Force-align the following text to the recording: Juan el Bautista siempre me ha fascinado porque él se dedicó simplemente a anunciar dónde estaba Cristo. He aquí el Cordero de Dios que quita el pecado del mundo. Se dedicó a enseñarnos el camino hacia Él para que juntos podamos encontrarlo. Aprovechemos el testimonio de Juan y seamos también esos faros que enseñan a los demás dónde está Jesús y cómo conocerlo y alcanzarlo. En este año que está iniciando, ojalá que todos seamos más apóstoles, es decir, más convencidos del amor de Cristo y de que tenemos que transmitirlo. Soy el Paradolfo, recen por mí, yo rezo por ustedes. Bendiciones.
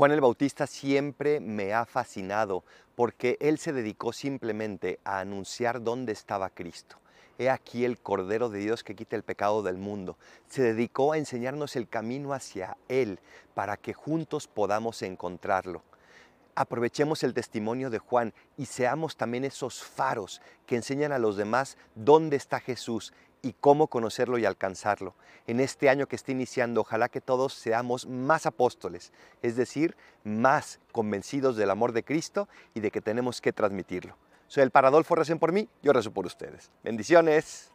Juan 0.00 0.12
el 0.12 0.22
Bautista 0.22 0.66
siempre 0.66 1.40
me 1.40 1.74
ha 1.74 1.84
fascinado 1.84 2.64
porque 2.96 3.36
él 3.38 3.58
se 3.58 3.74
dedicó 3.74 4.14
simplemente 4.14 4.98
a 5.04 5.18
anunciar 5.18 5.82
dónde 5.84 6.12
estaba 6.12 6.48
Cristo. 6.48 6.96
He 7.38 7.50
aquí 7.50 7.84
el 7.84 7.98
Cordero 7.98 8.48
de 8.48 8.60
Dios 8.60 8.82
que 8.82 8.96
quita 8.96 9.14
el 9.14 9.24
pecado 9.24 9.62
del 9.62 9.76
mundo. 9.76 10.16
Se 10.48 10.62
dedicó 10.62 11.12
a 11.12 11.18
enseñarnos 11.18 11.76
el 11.76 11.86
camino 11.86 12.32
hacia 12.32 12.78
Él 12.88 13.18
para 13.52 13.76
que 13.76 13.92
juntos 13.92 14.46
podamos 14.46 15.02
encontrarlo. 15.02 15.82
Aprovechemos 16.60 17.22
el 17.22 17.32
testimonio 17.32 17.88
de 17.88 17.98
Juan 17.98 18.34
y 18.58 18.66
seamos 18.66 19.16
también 19.16 19.46
esos 19.46 19.82
faros 19.82 20.42
que 20.66 20.76
enseñan 20.76 21.10
a 21.10 21.18
los 21.18 21.38
demás 21.38 21.78
dónde 21.94 22.36
está 22.36 22.60
Jesús 22.60 23.14
y 23.40 23.54
cómo 23.54 23.86
conocerlo 23.86 24.36
y 24.36 24.44
alcanzarlo. 24.44 25.14
En 25.46 25.58
este 25.58 25.88
año 25.88 26.06
que 26.06 26.16
está 26.16 26.32
iniciando, 26.32 26.82
ojalá 26.82 27.08
que 27.08 27.22
todos 27.22 27.54
seamos 27.54 28.06
más 28.06 28.44
apóstoles, 28.44 29.10
es 29.40 29.56
decir, 29.56 29.96
más 30.22 30.80
convencidos 30.92 31.56
del 31.56 31.70
amor 31.70 31.92
de 31.92 32.04
Cristo 32.04 32.46
y 32.74 32.80
de 32.80 32.90
que 32.90 33.00
tenemos 33.00 33.40
que 33.40 33.54
transmitirlo. 33.54 34.18
Soy 34.46 34.62
el 34.62 34.70
Paradolfo, 34.70 35.14
recen 35.14 35.38
por 35.38 35.52
mí, 35.52 35.66
yo 35.82 35.94
rezo 35.94 36.10
por 36.10 36.26
ustedes. 36.26 36.70
Bendiciones. 36.84 37.72